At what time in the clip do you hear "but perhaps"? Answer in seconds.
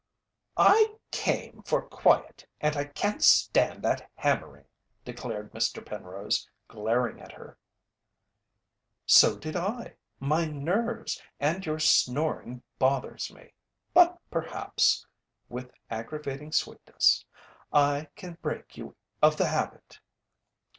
13.93-15.05